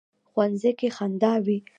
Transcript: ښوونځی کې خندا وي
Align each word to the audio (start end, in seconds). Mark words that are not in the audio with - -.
ښوونځی 0.29 0.71
کې 0.79 0.87
خندا 0.95 1.33
وي 1.45 1.57